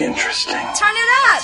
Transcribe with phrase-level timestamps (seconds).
[0.00, 0.54] interesting.
[0.78, 1.42] Turn it up.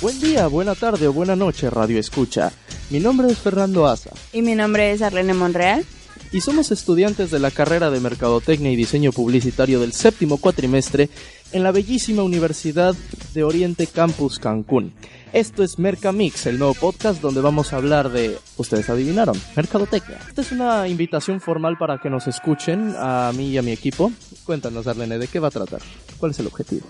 [0.00, 2.52] Buen día, buena tarde o buena noche, Radio Escucha.
[2.90, 5.84] Mi nombre es Fernando Asa Y mi nombre es Arlene Monreal.
[6.32, 11.08] y somos estudiantes de la carrera de Mercadotecnia y Diseño Publicitario del séptimo cuatrimestre
[11.52, 12.94] en la bellísima Universidad
[13.34, 14.92] de Oriente Campus Cancún.
[15.32, 20.18] Esto es Mercamix, el nuevo podcast donde vamos a hablar de, ustedes adivinaron, Mercadotecnia.
[20.26, 24.10] Esta es una invitación formal para que nos escuchen a mí y a mi equipo.
[24.44, 25.80] Cuéntanos, Arlene, ¿de qué va a tratar?
[26.18, 26.86] ¿Cuál es el objetivo?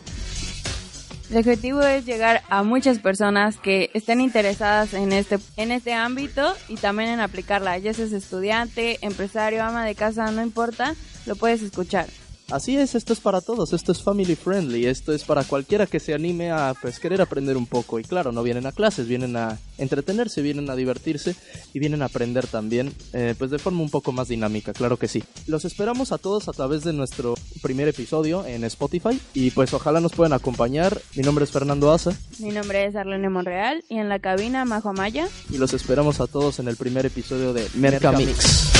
[1.30, 6.54] El objetivo es llegar a muchas personas que estén interesadas en este, en este ámbito
[6.68, 7.76] y también en aplicarla.
[7.76, 10.94] Ya seas estudiante, empresario, ama de casa, no importa,
[11.26, 12.06] lo puedes escuchar.
[12.50, 16.00] Así es, esto es para todos, esto es family friendly, esto es para cualquiera que
[16.00, 19.36] se anime a pues querer aprender un poco y claro, no vienen a clases, vienen
[19.36, 21.36] a entretenerse, vienen a divertirse
[21.74, 25.08] y vienen a aprender también eh, pues de forma un poco más dinámica, claro que
[25.08, 25.22] sí.
[25.46, 30.00] Los esperamos a todos a través de nuestro primer episodio en Spotify y pues ojalá
[30.00, 30.98] nos puedan acompañar.
[31.16, 34.88] Mi nombre es Fernando Asa Mi nombre es Arlene Monreal y en la cabina Majo
[34.88, 35.28] Amaya.
[35.50, 38.77] y los esperamos a todos en el primer episodio de Mercamix.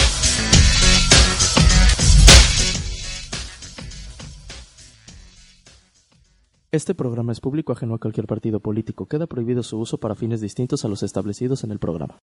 [6.70, 9.06] Este programa es público ajeno a cualquier partido político.
[9.06, 12.18] Queda prohibido su uso para fines distintos a los establecidos en el programa.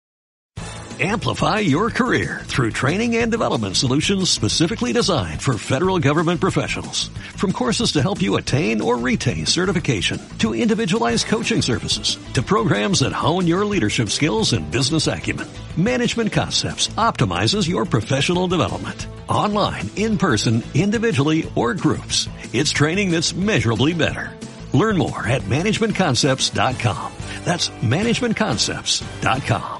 [0.98, 7.10] Amplify your career through training and development solutions specifically designed for federal government professionals.
[7.36, 13.00] From courses to help you attain or retain certification, to individualized coaching services, to programs
[13.00, 19.08] that hone your leadership skills and business acumen, Management Concepts optimizes your professional development.
[19.28, 22.30] Online, in person, individually, or groups.
[22.54, 24.32] It's training that's measurably better.
[24.74, 27.12] Learn more at managementconcepts.com.
[27.44, 29.75] That's managementconcepts.com.